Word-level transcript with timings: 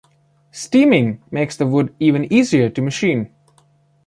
Steaming 0.49 1.21
makes 1.29 1.57
the 1.57 1.67
wood 1.67 1.93
even 1.99 2.33
easier 2.33 2.71
to 2.71 2.81
machine. 2.81 3.29